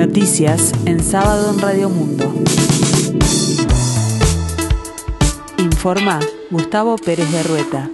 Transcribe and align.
Noticias 0.00 0.72
en 0.86 0.98
sábado 1.00 1.52
en 1.52 1.60
Radio 1.60 1.90
Mundo. 1.90 2.32
Informa 5.58 6.18
Gustavo 6.50 6.96
Pérez 6.96 7.30
de 7.30 7.42
Rueta. 7.42 7.90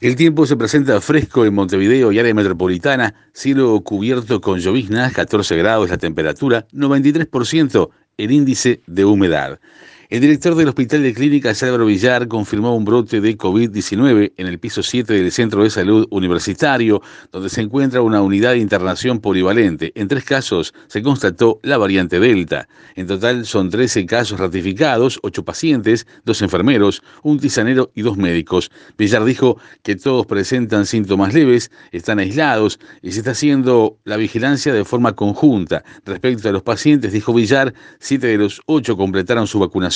El 0.00 0.16
tiempo 0.16 0.46
se 0.46 0.56
presenta 0.56 0.98
fresco 1.02 1.44
en 1.44 1.52
Montevideo 1.52 2.12
y 2.12 2.18
área 2.18 2.32
metropolitana, 2.32 3.14
cielo 3.34 3.78
cubierto 3.82 4.40
con 4.40 4.58
lloviznas, 4.58 5.12
14 5.12 5.54
grados 5.58 5.90
la 5.90 5.98
temperatura, 5.98 6.66
93% 6.72 7.90
el 8.16 8.30
índice 8.32 8.80
de 8.86 9.04
humedad. 9.04 9.60
El 10.08 10.20
director 10.20 10.54
del 10.54 10.68
Hospital 10.68 11.02
de 11.02 11.12
Clínicas 11.12 11.64
Álvaro 11.64 11.84
Villar 11.84 12.28
confirmó 12.28 12.76
un 12.76 12.84
brote 12.84 13.20
de 13.20 13.36
COVID-19 13.36 14.34
en 14.36 14.46
el 14.46 14.60
piso 14.60 14.84
7 14.84 15.12
del 15.12 15.32
Centro 15.32 15.64
de 15.64 15.70
Salud 15.70 16.06
Universitario, 16.10 17.02
donde 17.32 17.48
se 17.48 17.62
encuentra 17.62 18.02
una 18.02 18.22
unidad 18.22 18.52
de 18.52 18.58
internación 18.58 19.18
polivalente. 19.18 19.90
En 19.96 20.06
tres 20.06 20.22
casos 20.22 20.74
se 20.86 21.02
constató 21.02 21.58
la 21.64 21.76
variante 21.76 22.20
Delta. 22.20 22.68
En 22.94 23.08
total 23.08 23.46
son 23.46 23.68
13 23.68 24.06
casos 24.06 24.38
ratificados, 24.38 25.18
8 25.24 25.44
pacientes, 25.44 26.06
2 26.24 26.42
enfermeros, 26.42 27.02
un 27.24 27.40
tisanero 27.40 27.90
y 27.92 28.02
dos 28.02 28.16
médicos. 28.16 28.70
Villar 28.96 29.24
dijo 29.24 29.58
que 29.82 29.96
todos 29.96 30.24
presentan 30.26 30.86
síntomas 30.86 31.34
leves, 31.34 31.72
están 31.90 32.20
aislados 32.20 32.78
y 33.02 33.10
se 33.10 33.18
está 33.18 33.32
haciendo 33.32 33.98
la 34.04 34.16
vigilancia 34.16 34.72
de 34.72 34.84
forma 34.84 35.16
conjunta. 35.16 35.82
Respecto 36.04 36.48
a 36.48 36.52
los 36.52 36.62
pacientes, 36.62 37.12
dijo 37.12 37.34
Villar, 37.34 37.74
7 37.98 38.24
de 38.24 38.38
los 38.38 38.62
8 38.66 38.96
completaron 38.96 39.48
su 39.48 39.58
vacunación 39.58 39.95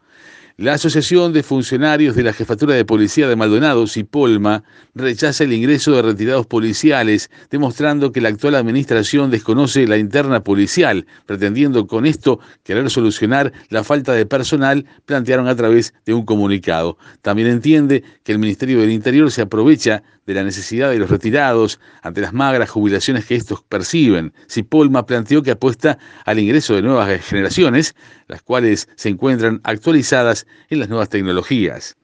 La 0.58 0.72
Asociación 0.72 1.34
de 1.34 1.42
Funcionarios 1.42 2.16
de 2.16 2.22
la 2.22 2.32
Jefatura 2.32 2.74
de 2.74 2.86
Policía 2.86 3.28
de 3.28 3.36
Maldonado, 3.36 3.84
Polma, 4.10 4.64
rechaza 4.94 5.44
el 5.44 5.52
ingreso 5.52 5.92
de 5.92 6.00
retirados 6.00 6.46
policiales, 6.46 7.30
demostrando 7.50 8.10
que 8.10 8.22
la 8.22 8.30
actual 8.30 8.54
administración 8.54 9.30
desconoce 9.30 9.86
la 9.86 9.98
interna 9.98 10.42
policial, 10.42 11.06
pretendiendo 11.26 11.86
con 11.86 12.06
esto 12.06 12.40
querer 12.62 12.88
solucionar 12.88 13.52
la 13.68 13.84
falta 13.84 14.14
de 14.14 14.24
personal, 14.24 14.86
plantearon 15.04 15.46
a 15.46 15.56
través 15.56 15.92
de 16.06 16.14
un 16.14 16.24
comunicado. 16.24 16.96
También 17.20 17.48
entiende 17.48 18.02
que 18.24 18.32
el 18.32 18.38
Ministerio 18.38 18.80
del 18.80 18.92
Interior 18.92 19.30
se 19.30 19.42
aprovecha 19.42 20.02
de 20.26 20.34
la 20.34 20.42
necesidad 20.42 20.90
de 20.90 20.98
los 20.98 21.10
retirados 21.10 21.80
ante 22.02 22.20
las 22.20 22.32
magras 22.32 22.68
jubilaciones 22.70 23.26
que 23.26 23.36
estos 23.36 23.62
perciben. 23.62 24.32
Polma 24.68 25.06
planteó 25.06 25.42
que 25.42 25.52
apuesta 25.52 25.98
al 26.24 26.38
ingreso 26.38 26.74
de 26.74 26.82
nuevas 26.82 27.24
generaciones, 27.24 27.94
las 28.26 28.42
cuales 28.42 28.88
se 28.96 29.08
encuentran 29.08 29.60
actualizadas 29.62 30.45
en 30.70 30.80
las 30.80 30.88
nuevas 30.88 31.08
tecnologías. 31.08 31.96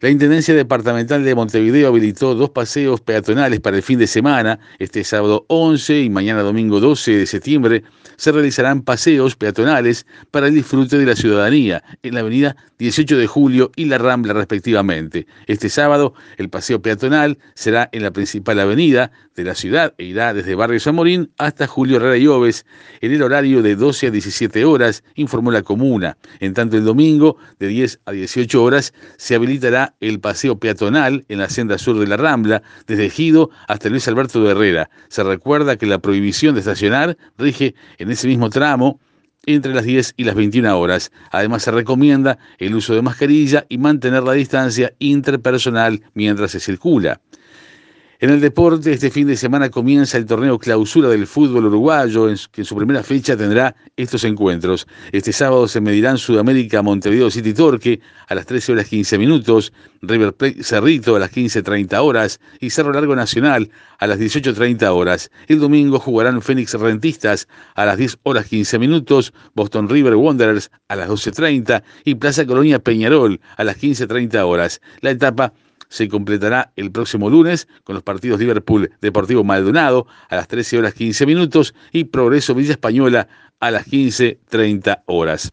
La 0.00 0.10
Intendencia 0.10 0.54
Departamental 0.54 1.24
de 1.24 1.34
Montevideo 1.34 1.88
habilitó 1.88 2.34
dos 2.34 2.50
paseos 2.50 3.00
peatonales 3.00 3.60
para 3.60 3.78
el 3.78 3.82
fin 3.82 3.98
de 3.98 4.06
semana. 4.06 4.58
Este 4.78 5.02
sábado 5.04 5.46
11 5.48 6.02
y 6.02 6.10
mañana 6.10 6.42
domingo 6.42 6.80
12 6.80 7.12
de 7.16 7.26
septiembre 7.26 7.82
se 8.16 8.30
realizarán 8.30 8.82
paseos 8.82 9.36
peatonales 9.36 10.06
para 10.30 10.48
el 10.48 10.54
disfrute 10.54 10.98
de 10.98 11.06
la 11.06 11.16
ciudadanía 11.16 11.82
en 12.02 12.14
la 12.14 12.20
avenida 12.20 12.56
18 12.78 13.16
de 13.16 13.26
Julio 13.26 13.70
y 13.74 13.86
la 13.86 13.96
Rambla 13.96 14.34
respectivamente. 14.34 15.26
Este 15.46 15.70
sábado 15.70 16.12
el 16.36 16.50
paseo 16.50 16.82
peatonal 16.82 17.38
será 17.54 17.88
en 17.92 18.02
la 18.02 18.10
principal 18.10 18.60
avenida 18.60 19.10
de 19.34 19.44
la 19.44 19.54
ciudad 19.54 19.94
e 19.96 20.04
irá 20.04 20.34
desde 20.34 20.54
Barrio 20.54 20.80
Zamorín 20.80 21.30
hasta 21.38 21.66
Julio 21.66 21.96
Herrera 21.96 22.18
y 22.18 22.26
Oves 22.26 22.66
en 23.00 23.12
el 23.12 23.22
horario 23.22 23.62
de 23.62 23.76
12 23.76 24.08
a 24.08 24.10
17 24.10 24.64
horas, 24.64 25.04
informó 25.14 25.50
la 25.50 25.62
comuna. 25.62 26.16
En 26.40 26.52
tanto 26.52 26.76
el 26.76 26.84
domingo 26.84 27.36
de 27.58 27.68
10 27.68 28.00
a 28.04 28.12
18 28.12 28.62
horas 28.62 28.92
se 29.16 29.34
habilitará 29.34 29.85
el 30.00 30.20
paseo 30.20 30.58
peatonal 30.58 31.24
en 31.28 31.38
la 31.38 31.48
senda 31.48 31.78
sur 31.78 31.98
de 31.98 32.06
la 32.06 32.16
Rambla, 32.16 32.62
desde 32.86 33.06
Ejido 33.06 33.50
hasta 33.68 33.88
Luis 33.88 34.08
Alberto 34.08 34.42
de 34.42 34.52
Herrera. 34.52 34.90
Se 35.08 35.22
recuerda 35.22 35.76
que 35.76 35.86
la 35.86 35.98
prohibición 35.98 36.54
de 36.54 36.60
estacionar 36.60 37.16
rige 37.38 37.74
en 37.98 38.10
ese 38.10 38.28
mismo 38.28 38.50
tramo 38.50 39.00
entre 39.46 39.72
las 39.72 39.84
10 39.84 40.14
y 40.16 40.24
las 40.24 40.34
21 40.34 40.78
horas. 40.78 41.12
Además 41.30 41.62
se 41.62 41.70
recomienda 41.70 42.38
el 42.58 42.74
uso 42.74 42.94
de 42.94 43.02
mascarilla 43.02 43.64
y 43.68 43.78
mantener 43.78 44.22
la 44.22 44.32
distancia 44.32 44.92
interpersonal 44.98 46.02
mientras 46.14 46.50
se 46.50 46.60
circula. 46.60 47.20
En 48.18 48.30
el 48.30 48.40
deporte, 48.40 48.92
este 48.94 49.10
fin 49.10 49.26
de 49.26 49.36
semana 49.36 49.68
comienza 49.68 50.16
el 50.16 50.24
torneo 50.24 50.58
clausura 50.58 51.10
del 51.10 51.26
fútbol 51.26 51.66
uruguayo, 51.66 52.28
que 52.50 52.62
en 52.62 52.64
su 52.64 52.74
primera 52.74 53.02
fecha 53.02 53.36
tendrá 53.36 53.76
estos 53.94 54.24
encuentros. 54.24 54.86
Este 55.12 55.34
sábado 55.34 55.68
se 55.68 55.82
medirán 55.82 56.16
Sudamérica 56.16 56.80
Montevideo 56.80 57.30
City 57.30 57.52
Torque 57.52 58.00
a 58.26 58.34
las 58.34 58.46
13 58.46 58.72
horas 58.72 58.88
15 58.88 59.18
minutos, 59.18 59.70
River 60.00 60.32
Plate 60.32 60.64
Cerrito 60.64 61.14
a 61.14 61.18
las 61.18 61.30
15.30 61.30 62.02
horas 62.02 62.40
y 62.58 62.70
Cerro 62.70 62.90
Largo 62.90 63.14
Nacional 63.14 63.70
a 63.98 64.06
las 64.06 64.18
18.30 64.18 64.88
horas. 64.94 65.30
El 65.46 65.60
domingo 65.60 65.98
jugarán 65.98 66.40
Fénix 66.40 66.72
Rentistas 66.72 67.46
a 67.74 67.84
las 67.84 67.98
10 67.98 68.20
horas 68.22 68.46
15 68.46 68.78
minutos, 68.78 69.34
Boston 69.54 69.90
River 69.90 70.14
Wanderers 70.14 70.70
a 70.88 70.96
las 70.96 71.10
12.30 71.10 71.82
y 72.04 72.14
Plaza 72.14 72.46
Colonia 72.46 72.78
Peñarol 72.78 73.40
a 73.58 73.64
las 73.64 73.76
15.30 73.76 74.42
horas. 74.42 74.80
La 75.02 75.10
etapa 75.10 75.52
se 75.88 76.08
completará 76.08 76.72
el 76.76 76.90
próximo 76.90 77.30
lunes 77.30 77.68
con 77.84 77.94
los 77.94 78.02
partidos 78.02 78.40
Liverpool 78.40 78.90
Deportivo 79.00 79.44
Maldonado 79.44 80.06
a 80.28 80.36
las 80.36 80.48
13 80.48 80.78
horas 80.78 80.94
15 80.94 81.26
minutos 81.26 81.74
y 81.92 82.04
Progreso 82.04 82.54
Villa 82.54 82.72
Española 82.72 83.28
a 83.60 83.70
las 83.70 83.86
15.30 83.86 85.02
horas. 85.06 85.52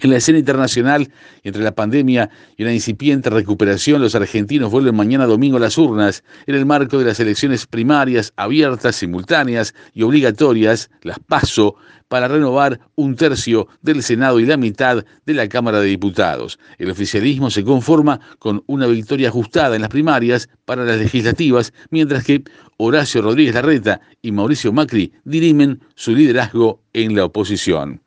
En 0.00 0.10
la 0.10 0.16
escena 0.16 0.38
internacional, 0.38 1.10
entre 1.42 1.62
la 1.62 1.74
pandemia 1.74 2.30
y 2.56 2.62
una 2.62 2.72
incipiente 2.72 3.30
recuperación, 3.30 4.00
los 4.00 4.14
argentinos 4.14 4.70
vuelven 4.70 4.96
mañana 4.96 5.26
domingo 5.26 5.56
a 5.56 5.60
las 5.60 5.78
urnas 5.78 6.24
en 6.46 6.54
el 6.54 6.66
marco 6.66 6.98
de 6.98 7.04
las 7.04 7.20
elecciones 7.20 7.66
primarias 7.66 8.32
abiertas, 8.36 8.96
simultáneas 8.96 9.74
y 9.94 10.02
obligatorias, 10.02 10.90
las 11.02 11.18
PASO, 11.18 11.76
para 12.08 12.26
renovar 12.26 12.80
un 12.96 13.14
tercio 13.16 13.68
del 13.82 14.02
Senado 14.02 14.40
y 14.40 14.46
la 14.46 14.56
mitad 14.56 15.04
de 15.26 15.34
la 15.34 15.48
Cámara 15.48 15.80
de 15.80 15.86
Diputados. 15.86 16.58
El 16.78 16.90
oficialismo 16.90 17.50
se 17.50 17.64
conforma 17.64 18.20
con 18.38 18.62
una 18.66 18.86
victoria 18.86 19.28
ajustada 19.28 19.76
en 19.76 19.82
las 19.82 19.90
primarias 19.90 20.48
para 20.64 20.84
las 20.84 20.98
legislativas, 20.98 21.72
mientras 21.90 22.24
que 22.24 22.42
Horacio 22.78 23.22
Rodríguez 23.22 23.54
Larreta 23.54 24.00
y 24.22 24.32
Mauricio 24.32 24.72
Macri 24.72 25.12
dirimen 25.24 25.80
su 25.94 26.14
liderazgo 26.14 26.80
en 26.92 27.14
la 27.14 27.26
oposición. 27.26 28.00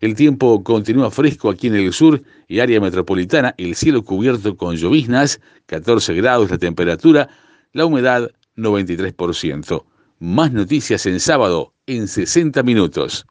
El 0.00 0.14
tiempo 0.14 0.62
continúa 0.62 1.10
fresco 1.10 1.50
aquí 1.50 1.66
en 1.66 1.76
el 1.76 1.92
sur 1.92 2.22
y 2.48 2.60
área 2.60 2.80
metropolitana, 2.80 3.54
el 3.58 3.74
cielo 3.74 4.04
cubierto 4.04 4.56
con 4.56 4.76
lloviznas, 4.76 5.40
14 5.66 6.14
grados 6.14 6.50
la 6.50 6.58
temperatura, 6.58 7.28
la 7.72 7.86
humedad 7.86 8.30
93%. 8.56 9.84
Más 10.18 10.52
noticias 10.52 11.04
en 11.06 11.20
sábado 11.20 11.74
en 11.86 12.08
60 12.08 12.62
minutos. 12.62 13.26